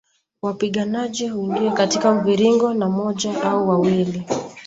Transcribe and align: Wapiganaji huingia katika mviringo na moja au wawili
Wapiganaji 0.41 1.27
huingia 1.27 1.71
katika 1.71 2.13
mviringo 2.13 2.73
na 2.73 2.89
moja 2.89 3.43
au 3.43 3.69
wawili 3.69 4.25